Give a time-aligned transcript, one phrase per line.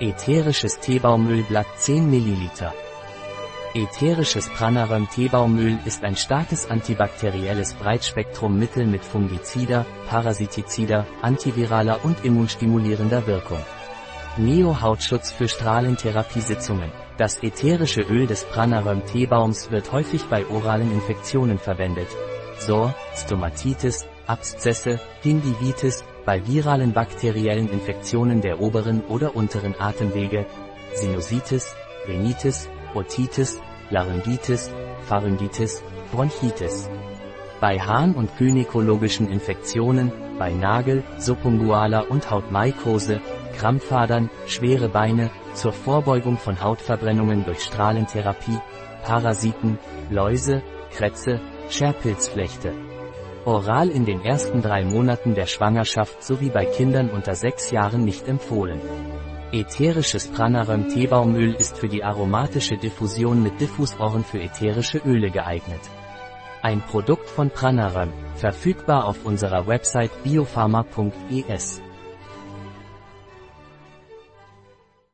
[0.00, 2.50] Ätherisches Teebaumölblatt 10 ml.
[3.74, 13.64] Ätherisches Pranarum Teebaumöl ist ein starkes antibakterielles Breitspektrum-Mittel mit fungizider, parasitizider, antiviraler und immunstimulierender Wirkung.
[14.36, 16.90] Neo-Hautschutz für Strahlentherapiesitzungen.
[17.16, 22.08] Das ätherische Öl des Pranarum Teebaums wird häufig bei oralen Infektionen verwendet.
[22.58, 30.46] SOR, Stomatitis, Abszesse, Gingivitis, bei viralen bakteriellen Infektionen der oberen oder unteren Atemwege,
[30.94, 31.74] Sinusitis,
[32.08, 34.70] Rhinitis, Otitis, Laryngitis,
[35.06, 36.88] Pharyngitis, Bronchitis.
[37.60, 43.20] Bei Harn- und gynäkologischen Infektionen, bei Nagel, Subungualer und Hautmaikose,
[43.56, 48.58] Krampfadern, schwere Beine, zur Vorbeugung von Hautverbrennungen durch Strahlentherapie,
[49.04, 49.78] Parasiten,
[50.10, 52.72] Läuse, Krätze, Scherpilzflechte.
[53.46, 58.26] Oral in den ersten drei Monaten der Schwangerschaft sowie bei Kindern unter sechs Jahren nicht
[58.26, 58.80] empfohlen.
[59.52, 65.82] Ätherisches Pranarum Teebaumöl ist für die aromatische Diffusion mit Diffusoren für ätherische Öle geeignet.
[66.62, 71.82] Ein Produkt von Pranarum, verfügbar auf unserer Website biopharma.es.